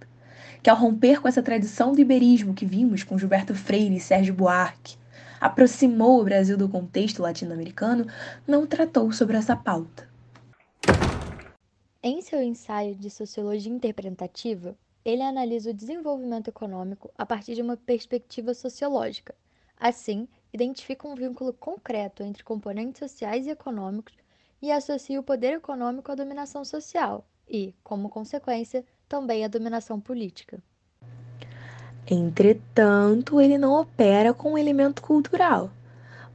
[0.63, 4.35] que ao romper com essa tradição do iberismo que vimos com Gilberto Freire e Sérgio
[4.35, 4.97] Buarque,
[5.41, 8.07] aproximou o Brasil do contexto latino-americano,
[8.47, 10.09] não tratou sobre essa pauta.
[12.11, 17.77] Em seu ensaio de sociologia interpretativa, ele analisa o desenvolvimento econômico a partir de uma
[17.77, 19.35] perspectiva sociológica.
[19.79, 24.15] Assim, identifica um vínculo concreto entre componentes sociais e econômicos
[24.63, 30.63] e associa o poder econômico à dominação social e, como consequência, também à dominação política.
[32.11, 35.71] Entretanto, ele não opera com um elemento cultural,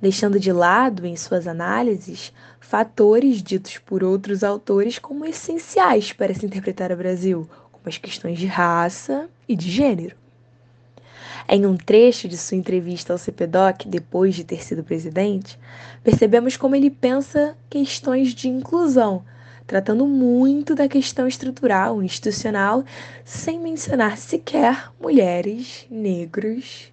[0.04, 6.46] deixando de lado em suas análises fatores ditos por outros autores como essenciais para se
[6.46, 10.18] interpretar o Brasil, como as questões de raça e de gênero.
[11.48, 15.58] Em um trecho de sua entrevista ao CPDOC, depois de ter sido presidente,
[16.04, 19.24] percebemos como ele pensa questões de inclusão,
[19.66, 22.84] tratando muito da questão estrutural, institucional,
[23.24, 26.92] sem mencionar sequer mulheres, negros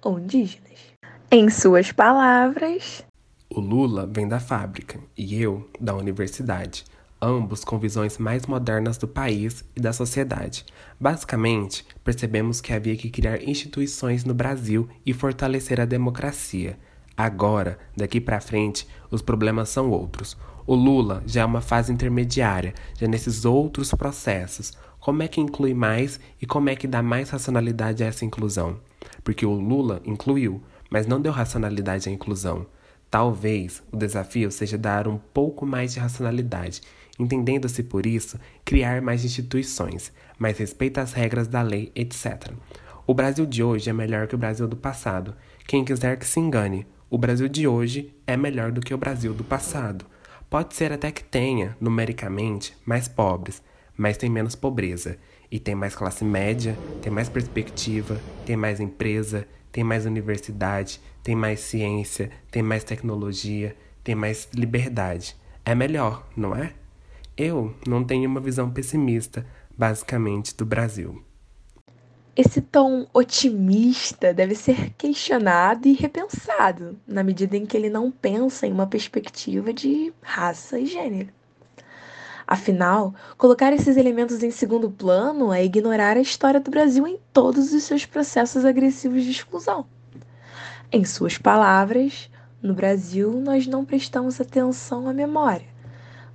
[0.00, 0.91] ou indígenas.
[1.34, 3.02] Em suas palavras,
[3.48, 6.84] o Lula vem da fábrica e eu da universidade
[7.22, 10.66] ambos com visões mais modernas do país e da sociedade.
[11.00, 16.78] Basicamente, percebemos que havia que criar instituições no Brasil e fortalecer a democracia.
[17.16, 20.36] Agora, daqui para frente, os problemas são outros.
[20.66, 24.72] O Lula já é uma fase intermediária, já nesses outros processos.
[25.00, 28.78] Como é que inclui mais e como é que dá mais racionalidade a essa inclusão?
[29.24, 32.66] Porque o Lula incluiu, mas não deu racionalidade à inclusão.
[33.10, 36.82] Talvez o desafio seja dar um pouco mais de racionalidade,
[37.18, 42.52] entendendo-se por isso criar mais instituições, mais respeito às regras da lei, etc.
[43.06, 45.34] O Brasil de hoje é melhor que o Brasil do passado.
[45.66, 49.32] Quem quiser que se engane, o Brasil de hoje é melhor do que o Brasil
[49.32, 50.04] do passado.
[50.50, 53.62] Pode ser até que tenha, numericamente, mais pobres,
[53.96, 55.16] mas tem menos pobreza.
[55.50, 61.34] E tem mais classe média, tem mais perspectiva, tem mais empresa, tem mais universidade, tem
[61.34, 65.34] mais ciência, tem mais tecnologia, tem mais liberdade.
[65.64, 66.74] É melhor, não é?
[67.36, 71.24] Eu não tenho uma visão pessimista, basicamente, do Brasil.
[72.34, 78.66] Esse tom otimista deve ser questionado e repensado, na medida em que ele não pensa
[78.66, 81.28] em uma perspectiva de raça e gênero.
[82.52, 87.72] Afinal, colocar esses elementos em segundo plano é ignorar a história do Brasil em todos
[87.72, 89.86] os seus processos agressivos de exclusão.
[90.92, 92.28] Em suas palavras,
[92.62, 95.66] no Brasil nós não prestamos atenção à memória.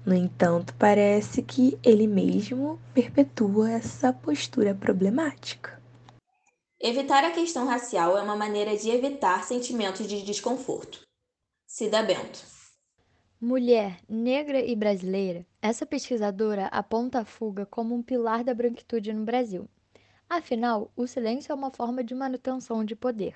[0.04, 5.80] No entanto, parece que ele mesmo perpetua essa postura problemática.
[6.82, 11.02] Evitar a questão racial é uma maneira de evitar sentimentos de desconforto.
[11.68, 12.57] Cida Bento.
[13.40, 19.24] Mulher, negra e brasileira, essa pesquisadora aponta a fuga como um pilar da branquitude no
[19.24, 19.70] Brasil.
[20.28, 23.36] Afinal, o silêncio é uma forma de manutenção de poder.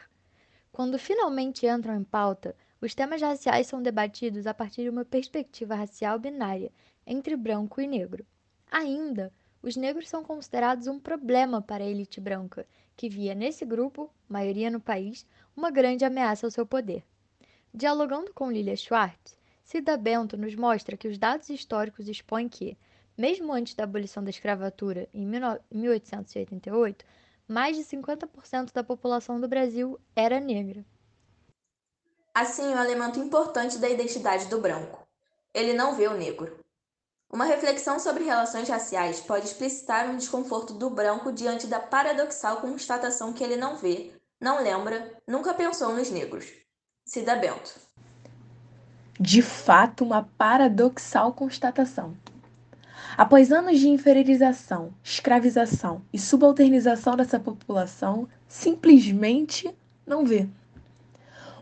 [0.72, 5.76] Quando finalmente entram em pauta, os temas raciais são debatidos a partir de uma perspectiva
[5.76, 6.72] racial binária,
[7.06, 8.26] entre branco e negro.
[8.72, 12.66] Ainda, os negros são considerados um problema para a elite branca,
[12.98, 17.04] que via nesse grupo, maioria no país, uma grande ameaça ao seu poder.
[17.72, 19.40] Dialogando com Lilia Schwartz,
[19.72, 22.78] Cida Bento nos mostra que os dados históricos expõem que,
[23.18, 27.06] mesmo antes da abolição da escravatura, em 1888,
[27.48, 30.84] mais de 50% da população do Brasil era negra.
[32.34, 35.08] Assim, um elemento importante da identidade do branco.
[35.54, 36.60] Ele não vê o negro.
[37.32, 43.32] Uma reflexão sobre relações raciais pode explicitar um desconforto do branco diante da paradoxal constatação
[43.32, 46.52] que ele não vê, não lembra, nunca pensou nos negros.
[47.06, 47.90] Cida Bento.
[49.24, 52.18] De fato, uma paradoxal constatação.
[53.16, 59.70] Após anos de inferiorização, escravização e subalternização dessa população, simplesmente
[60.08, 60.50] não vê.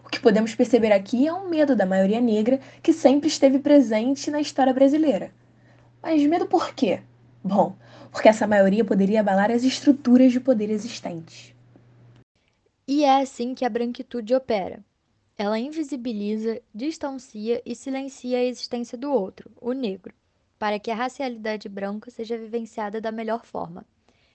[0.06, 4.32] O que podemos perceber aqui é um medo da maioria negra que sempre esteve presente
[4.32, 5.30] na história brasileira.
[6.02, 7.02] Mas medo por quê?
[7.44, 7.76] Bom,
[8.10, 11.54] porque essa maioria poderia abalar as estruturas de poder existentes.
[12.88, 14.80] E é assim que a branquitude opera.
[15.42, 20.14] Ela invisibiliza, distancia e silencia a existência do outro, o negro
[20.60, 23.86] para que a racialidade branca seja vivenciada da melhor forma.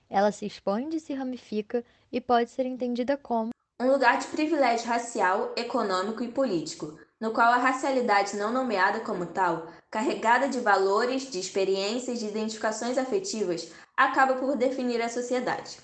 [0.09, 5.53] Ela se expande se ramifica e pode ser entendida como um lugar de privilégio racial,
[5.57, 11.39] econômico e político, no qual a racialidade não nomeada como tal, carregada de valores, de
[11.39, 15.77] experiências, de identificações afetivas, acaba por definir a sociedade.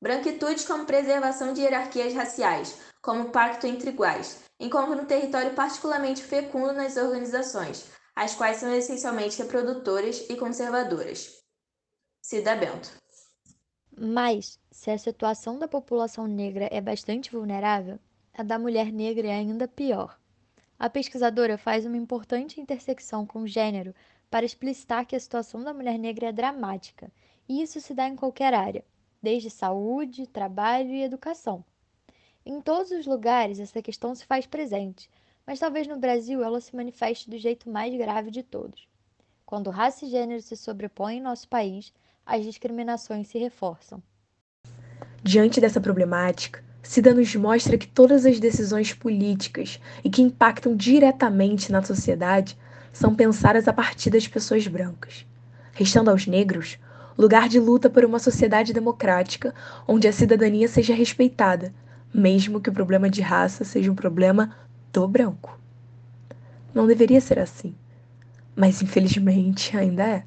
[0.00, 6.74] Branquitude como preservação de hierarquias raciais, como pacto entre iguais, encontra um território particularmente fecundo
[6.74, 11.42] nas organizações, as quais são essencialmente reprodutoras e conservadoras.
[12.22, 12.90] Cida Bento.
[13.98, 17.98] Mas, se a situação da população negra é bastante vulnerável,
[18.34, 20.18] a da mulher negra é ainda pior.
[20.78, 23.94] A pesquisadora faz uma importante intersecção com o gênero
[24.30, 27.10] para explicitar que a situação da mulher negra é dramática,
[27.48, 28.84] e isso se dá em qualquer área,
[29.26, 31.64] desde saúde, trabalho e educação.
[32.44, 35.10] Em todos os lugares, essa questão se faz presente,
[35.44, 38.86] mas talvez no Brasil ela se manifeste do jeito mais grave de todos.
[39.44, 41.92] Quando raça e gênero se sobrepõem em nosso país,
[42.24, 44.00] as discriminações se reforçam.
[45.24, 51.72] Diante dessa problemática, Cida nos mostra que todas as decisões políticas e que impactam diretamente
[51.72, 52.56] na sociedade
[52.92, 55.26] são pensadas a partir das pessoas brancas,
[55.72, 56.78] restando aos negros
[57.16, 59.54] lugar de luta por uma sociedade democrática
[59.86, 61.72] onde a cidadania seja respeitada,
[62.12, 64.54] mesmo que o problema de raça seja um problema
[64.92, 65.58] do branco.
[66.74, 67.74] Não deveria ser assim,
[68.54, 70.24] mas infelizmente ainda é.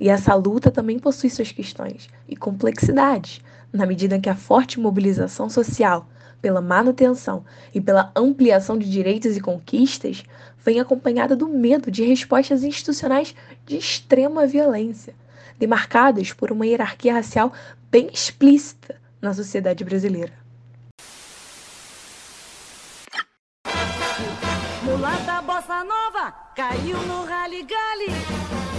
[0.00, 3.40] E essa luta também possui suas questões e complexidades,
[3.72, 6.08] na medida em que a forte mobilização social
[6.42, 10.24] pela manutenção e pela ampliação de direitos e conquistas
[10.64, 13.34] vem acompanhada do medo de respostas institucionais
[13.64, 15.14] de extrema violência,
[15.58, 17.52] demarcadas por uma hierarquia racial
[17.90, 20.32] bem explícita na sociedade brasileira.
[24.82, 28.71] Mulata bossa nova caiu no rally-gally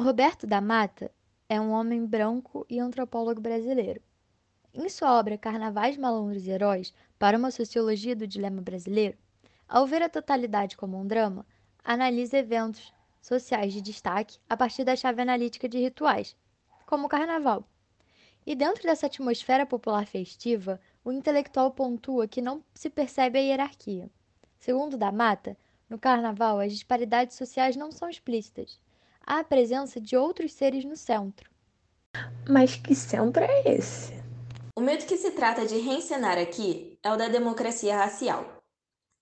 [0.00, 1.12] Roberto da Mata
[1.46, 4.00] é um homem branco e antropólogo brasileiro.
[4.72, 9.18] Em sua obra Carnavais, Malandros e Heróis, para uma sociologia do dilema brasileiro,
[9.68, 11.44] ao ver a totalidade como um drama,
[11.84, 16.34] analisa eventos sociais de destaque a partir da chave analítica de rituais,
[16.86, 17.68] como o carnaval.
[18.46, 24.08] E dentro dessa atmosfera popular festiva, o intelectual pontua que não se percebe a hierarquia.
[24.58, 25.58] Segundo da Mata,
[25.90, 28.80] no carnaval as disparidades sociais não são explícitas.
[29.32, 31.48] A presença de outros seres no centro.
[32.48, 34.12] Mas que centro é esse?
[34.74, 38.60] O mito que se trata de reencenar aqui é o da democracia racial.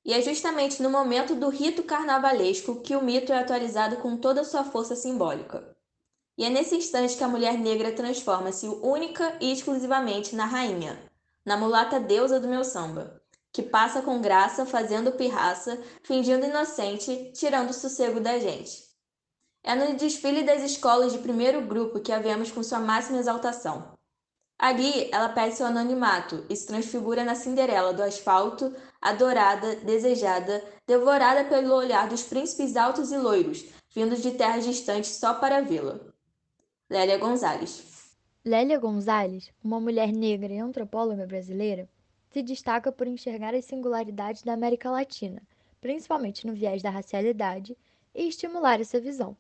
[0.02, 4.40] E é justamente no momento do rito carnavalesco que o mito é atualizado com toda
[4.40, 5.76] a sua força simbólica.
[6.38, 10.98] E é nesse instante que a mulher negra transforma-se única e exclusivamente na rainha,
[11.44, 13.20] na mulata deusa do meu samba,
[13.52, 18.87] que passa com graça fazendo pirraça, fingindo inocente, tirando o sossego da gente.
[19.62, 23.92] É no desfile das escolas de primeiro grupo que a vemos com sua máxima exaltação.
[24.58, 31.44] Ali, ela perde seu anonimato e se transfigura na Cinderela do asfalto, adorada, desejada, devorada
[31.44, 36.00] pelo olhar dos príncipes altos e loiros, vindos de terras distantes só para vê-la.
[36.90, 38.16] Lélia Gonzalez.
[38.44, 41.88] Lélia Gonzalez, uma mulher negra e antropóloga brasileira,
[42.30, 45.42] se destaca por enxergar as singularidades da América Latina,
[45.80, 47.76] principalmente no viés da racialidade,
[48.14, 49.36] e estimular essa visão.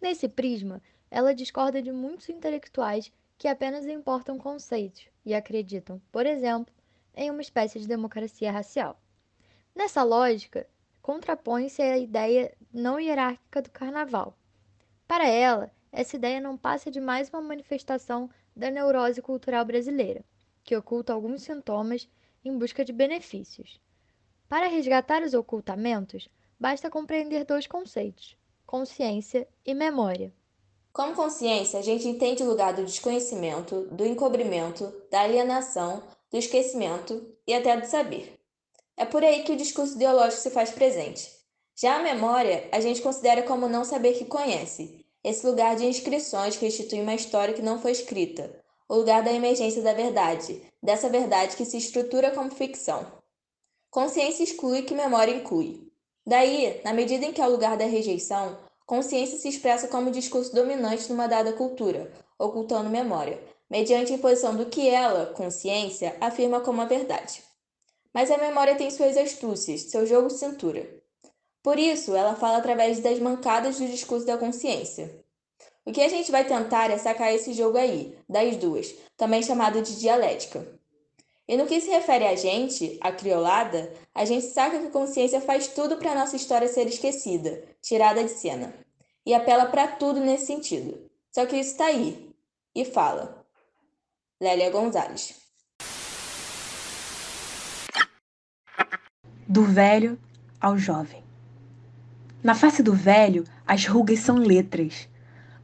[0.00, 6.74] Nesse prisma, ela discorda de muitos intelectuais que apenas importam conceitos e acreditam, por exemplo,
[7.14, 9.00] em uma espécie de democracia racial.
[9.74, 10.66] Nessa lógica,
[11.02, 14.36] contrapõe-se a ideia não hierárquica do carnaval.
[15.06, 20.24] Para ela, essa ideia não passa de mais uma manifestação da neurose cultural brasileira,
[20.62, 22.08] que oculta alguns sintomas
[22.44, 23.80] em busca de benefícios.
[24.48, 26.28] Para resgatar os ocultamentos,
[26.58, 28.36] basta compreender dois conceitos:
[28.66, 30.34] consciência e memória.
[30.92, 37.24] Como consciência, a gente entende o lugar do desconhecimento, do encobrimento, da alienação, do esquecimento
[37.46, 38.40] e até do saber.
[38.96, 41.30] É por aí que o discurso ideológico se faz presente.
[41.76, 46.56] Já a memória, a gente considera como não saber que conhece, esse lugar de inscrições
[46.56, 51.08] que institui uma história que não foi escrita, o lugar da emergência da verdade, dessa
[51.08, 53.06] verdade que se estrutura como ficção.
[53.90, 55.85] Consciência exclui que memória inclui.
[56.26, 60.54] Daí, na medida em que é o lugar da rejeição, Consciência se expressa como discurso
[60.54, 63.36] dominante numa dada cultura, ocultando memória,
[63.68, 67.42] mediante a imposição do que ela, consciência, afirma como a verdade.
[68.14, 70.88] Mas a memória tem suas astúcias, seu jogo cintura.
[71.64, 75.20] Por isso, ela fala através das mancadas do discurso da consciência.
[75.84, 79.82] O que a gente vai tentar é sacar esse jogo aí, das duas, também chamado
[79.82, 80.64] de dialética.
[81.48, 85.40] E no que se refere a gente, a criolada, a gente saca que a consciência
[85.40, 88.74] faz tudo para nossa história ser esquecida, tirada de cena.
[89.24, 91.08] E apela para tudo nesse sentido.
[91.32, 92.34] Só que isso está aí.
[92.74, 93.46] E fala.
[94.40, 95.34] Lélia Gonzalez.
[99.48, 100.18] Do velho
[100.60, 101.22] ao jovem.
[102.42, 105.08] Na face do velho, as rugas são letras,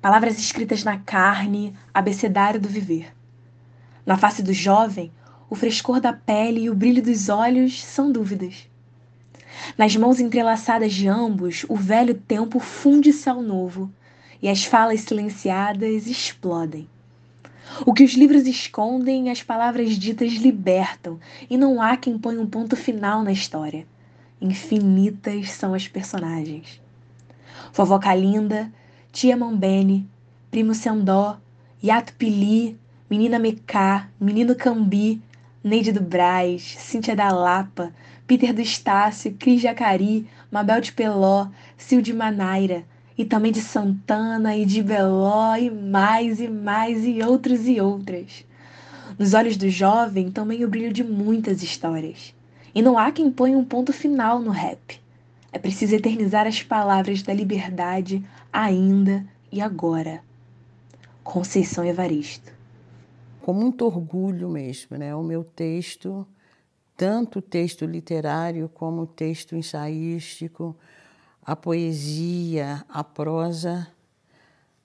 [0.00, 3.14] palavras escritas na carne, abecedário do viver.
[4.04, 5.12] Na face do jovem,
[5.52, 8.66] o frescor da pele e o brilho dos olhos são dúvidas.
[9.76, 13.92] Nas mãos entrelaçadas de ambos, o velho tempo funde-se ao novo
[14.40, 16.88] e as falas silenciadas explodem.
[17.84, 22.46] O que os livros escondem, as palavras ditas libertam, e não há quem ponha um
[22.46, 23.86] ponto final na história.
[24.40, 26.80] Infinitas são as personagens.
[27.74, 28.72] Vovó Calinda,
[29.12, 30.08] Tia Mambene,
[30.50, 31.36] Primo Sendó,
[31.84, 32.80] Yato Pili,
[33.10, 35.20] Menina Mecá, Menino Cambi,
[35.64, 37.92] Neide do Braz, Cíntia da Lapa,
[38.26, 41.46] Peter do Estácio, Cris Jacari, Mabel de Peló,
[41.78, 42.84] Sil de Manaira,
[43.16, 48.44] e também de Santana e de Beló, e mais e mais e outros e outras.
[49.16, 52.34] Nos olhos do jovem também o brilho de muitas histórias.
[52.74, 55.00] E não há quem ponha um ponto final no rap.
[55.52, 58.20] É preciso eternizar as palavras da liberdade
[58.52, 60.24] ainda e agora.
[61.22, 62.61] Conceição Evaristo
[63.42, 65.14] com muito orgulho mesmo, né?
[65.14, 66.26] O meu texto,
[66.96, 70.76] tanto o texto literário como o texto ensaístico,
[71.44, 73.88] a poesia, a prosa,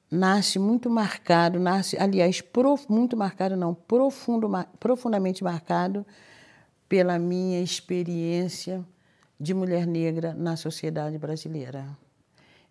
[0.10, 4.50] nasce muito marcado, nasce, aliás, prof, muito marcado não, profundo,
[4.80, 6.06] profundamente marcado
[6.90, 8.84] pela minha experiência
[9.40, 11.86] de mulher negra na sociedade brasileira.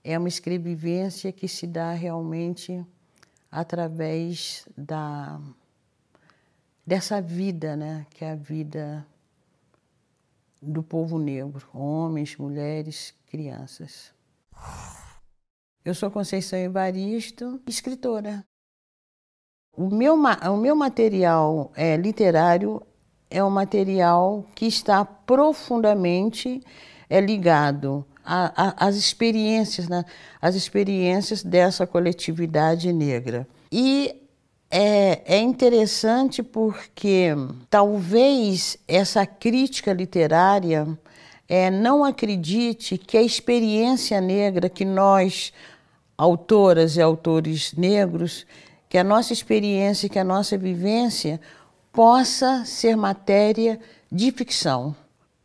[0.03, 2.85] É uma escrevivência que se dá realmente
[3.51, 5.41] através da
[6.87, 9.05] dessa vida, né, que é a vida
[10.63, 14.13] do povo negro, homens, mulheres, crianças.
[15.85, 18.45] Eu sou Conceição Evaristo, escritora.
[19.77, 22.83] O meu, o meu material é, literário
[23.29, 26.63] é um material que está profundamente
[27.11, 30.05] é, ligado às experiências, né?
[30.41, 33.47] as experiências dessa coletividade negra.
[33.71, 34.26] E
[34.79, 37.29] é, é interessante porque
[37.71, 40.87] talvez essa crítica literária
[41.49, 45.51] é, não acredite que a experiência negra que nós,
[46.19, 48.47] autoras e autores negros,
[48.87, 51.41] que a nossa experiência, que a nossa vivência
[51.91, 53.81] possa ser matéria
[54.13, 54.95] de ficção.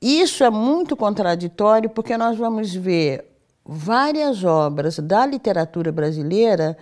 [0.02, 3.24] Isso é muito contraditório porque nós vamos ver
[3.66, 6.78] várias obras da literatura brasileira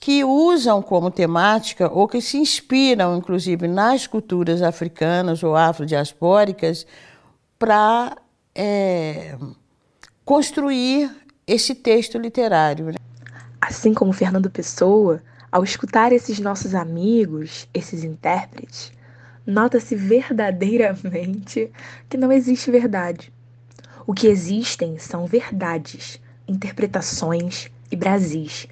[0.00, 6.86] que usam como temática ou que se inspiram, inclusive, nas culturas africanas ou afrodiaspóricas
[7.58, 8.16] para
[8.54, 9.36] é,
[10.24, 11.14] construir
[11.46, 12.86] esse texto literário.
[12.86, 12.94] Né?
[13.60, 15.22] Assim como Fernando Pessoa,
[15.52, 18.90] ao escutar esses nossos amigos, esses intérpretes,
[19.46, 21.70] nota-se verdadeiramente
[22.08, 23.30] que não existe verdade.
[24.06, 28.66] O que existem são verdades, interpretações e Brasis,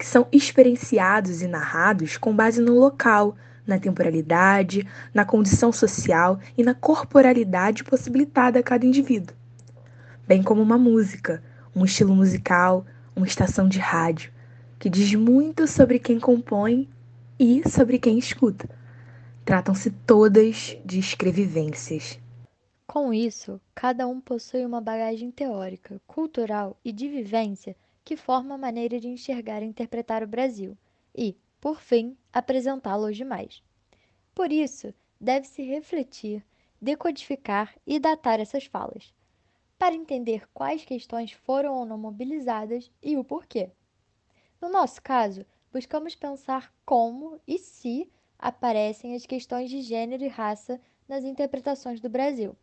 [0.00, 3.36] que são experienciados e narrados com base no local,
[3.66, 9.36] na temporalidade, na condição social e na corporalidade possibilitada a cada indivíduo.
[10.26, 11.42] Bem como uma música,
[11.76, 14.32] um estilo musical, uma estação de rádio,
[14.78, 16.88] que diz muito sobre quem compõe
[17.38, 18.70] e sobre quem escuta.
[19.44, 22.18] Tratam-se todas de escrevivências.
[22.86, 28.58] Com isso, cada um possui uma bagagem teórica, cultural e de vivência que forma a
[28.58, 30.76] maneira de enxergar e interpretar o Brasil
[31.14, 33.62] e, por fim, apresentá-lo aos demais.
[34.34, 36.44] Por isso, deve-se refletir,
[36.80, 39.12] decodificar e datar essas falas,
[39.78, 43.70] para entender quais questões foram ou não mobilizadas e o porquê.
[44.60, 50.80] No nosso caso, buscamos pensar como e se aparecem as questões de gênero e raça
[51.06, 52.56] nas interpretações do Brasil.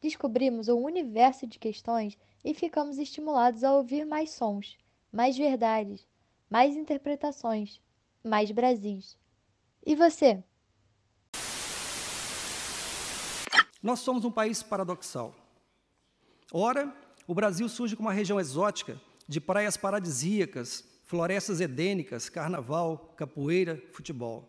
[0.00, 4.76] Descobrimos um universo de questões e ficamos estimulados a ouvir mais sons,
[5.12, 6.06] mais verdades,
[6.50, 7.80] mais interpretações,
[8.22, 9.16] mais Brasis.
[9.84, 10.42] E você?
[13.82, 15.34] Nós somos um país paradoxal.
[16.52, 16.94] Ora,
[17.26, 24.48] o Brasil surge como uma região exótica de praias paradisíacas, florestas edênicas, carnaval, capoeira, futebol.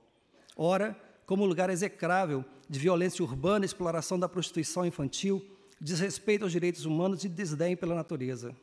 [0.56, 5.44] Ora, como lugar execrável de violência urbana, exploração da prostituição infantil,
[5.84, 8.56] desrespeito aos direitos humanos e desdém pela natureza.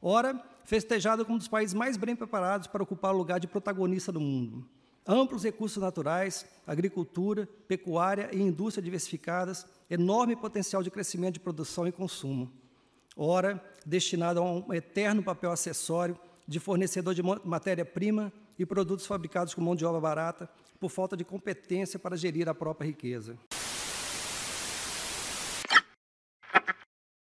[0.00, 4.12] Ora, festejado como um dos países mais bem preparados para ocupar o lugar de protagonista
[4.12, 4.64] do mundo.
[5.04, 11.92] Amplos recursos naturais, agricultura, pecuária e indústria diversificadas, enorme potencial de crescimento de produção e
[11.92, 12.52] consumo.
[13.16, 19.60] Ora, destinado a um eterno papel acessório de fornecedor de matéria-prima e produtos fabricados com
[19.60, 23.36] mão de obra barata, por falta de competência para gerir a própria riqueza.